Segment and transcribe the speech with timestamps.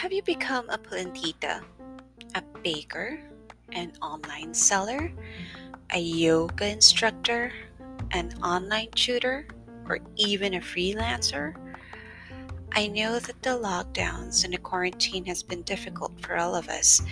[0.00, 1.60] Have you become a plantita,
[2.34, 3.20] a baker,
[3.72, 5.12] an online seller,
[5.92, 7.52] a yoga instructor,
[8.12, 9.46] an online tutor,
[9.90, 11.54] or even a freelancer?
[12.72, 17.02] I know that the lockdowns and the quarantine has been difficult for all of us,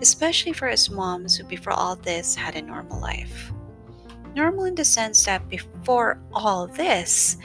[0.00, 3.50] especially for us moms who, before all this, had a normal life.
[4.36, 7.36] Normal in the sense that before all this,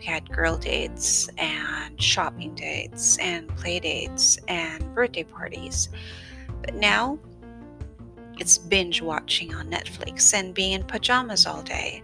[0.00, 5.90] we had girl dates and shopping dates and play dates and birthday parties.
[6.62, 7.18] But now
[8.38, 12.02] it's binge watching on Netflix and being in pajamas all day,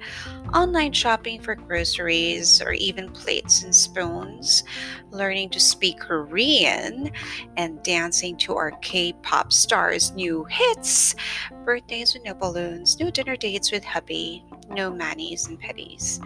[0.53, 4.63] online shopping for groceries or even plates and spoons,
[5.11, 7.11] learning to speak Korean,
[7.57, 11.15] and dancing to our K pop stars' new hits,
[11.65, 16.21] birthdays with no balloons, no dinner dates with hubby, no manis and petties.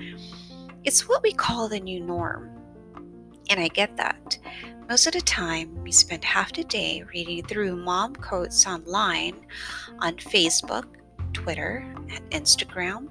[0.84, 2.50] It's what we call the new norm.
[3.50, 4.38] And I get that.
[4.88, 9.34] Most of the time, we spend half the day reading through mom quotes online
[9.98, 10.84] on Facebook,
[11.32, 13.08] Twitter, and Instagram,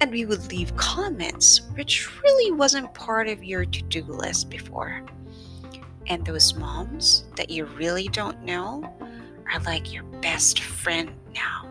[0.00, 5.02] and we would leave comments which really wasn't part of your to do list before.
[6.06, 8.96] And those moms that you really don't know
[9.52, 11.68] are like your best friend now.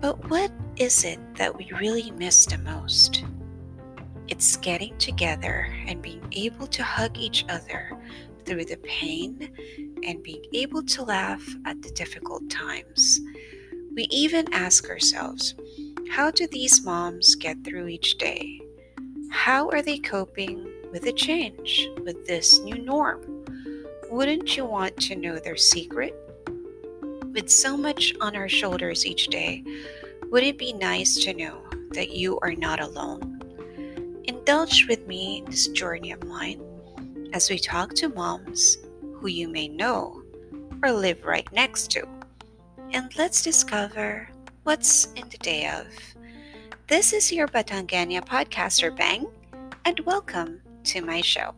[0.00, 3.24] But what is it that we really miss the most?
[4.28, 7.98] It's getting together and being able to hug each other
[8.44, 9.50] through the pain
[10.04, 13.20] and being able to laugh at the difficult times.
[13.94, 15.54] We even ask ourselves,
[16.10, 18.60] how do these moms get through each day?
[19.30, 23.44] How are they coping with the change, with this new norm?
[24.10, 26.14] Wouldn't you want to know their secret?
[27.32, 29.64] With so much on our shoulders each day,
[30.30, 33.37] would it be nice to know that you are not alone?
[34.48, 36.62] Indulge with me in this journey of mine
[37.34, 38.78] as we talk to moms
[39.16, 40.22] who you may know
[40.82, 42.08] or live right next to.
[42.92, 44.26] And let's discover
[44.62, 45.84] what's in the day of.
[46.86, 49.26] This is your Batangganya podcaster, Bang,
[49.84, 51.54] and welcome to my show.